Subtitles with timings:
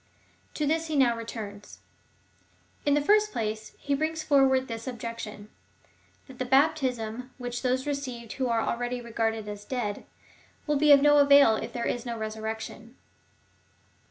[0.55, 1.77] To this he now returns.
[2.87, 5.51] In the first place he brings forward this objection—
[6.27, 10.07] that the bap tism which those received who are already regarded as dead,
[10.65, 12.95] wull be of no avail if there is no resurrection.